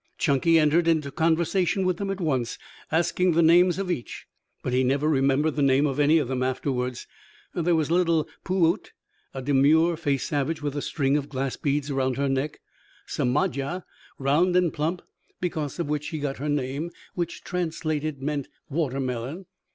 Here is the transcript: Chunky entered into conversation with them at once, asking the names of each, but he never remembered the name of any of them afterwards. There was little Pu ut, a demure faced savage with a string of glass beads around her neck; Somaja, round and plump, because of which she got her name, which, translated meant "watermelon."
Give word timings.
Chunky 0.17 0.57
entered 0.57 0.87
into 0.87 1.11
conversation 1.11 1.85
with 1.85 1.97
them 1.97 2.09
at 2.09 2.19
once, 2.19 2.57
asking 2.91 3.33
the 3.33 3.43
names 3.43 3.77
of 3.77 3.91
each, 3.91 4.25
but 4.63 4.73
he 4.73 4.83
never 4.83 5.07
remembered 5.07 5.55
the 5.55 5.61
name 5.61 5.85
of 5.85 5.99
any 5.99 6.17
of 6.17 6.27
them 6.27 6.41
afterwards. 6.41 7.05
There 7.53 7.75
was 7.75 7.91
little 7.91 8.27
Pu 8.43 8.73
ut, 8.73 8.91
a 9.35 9.43
demure 9.43 9.95
faced 9.95 10.25
savage 10.27 10.59
with 10.59 10.75
a 10.75 10.81
string 10.81 11.17
of 11.17 11.29
glass 11.29 11.55
beads 11.55 11.91
around 11.91 12.17
her 12.17 12.29
neck; 12.29 12.61
Somaja, 13.07 13.83
round 14.17 14.55
and 14.55 14.73
plump, 14.73 15.03
because 15.39 15.77
of 15.77 15.87
which 15.87 16.05
she 16.05 16.17
got 16.17 16.39
her 16.39 16.49
name, 16.49 16.89
which, 17.13 17.43
translated 17.43 18.23
meant 18.23 18.47
"watermelon." 18.69 19.45